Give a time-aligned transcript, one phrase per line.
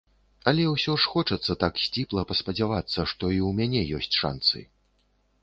[0.51, 4.57] Але ўсё ж хочацца так сціпла паспадзявацца, што і ў мяне ёсць шанцы.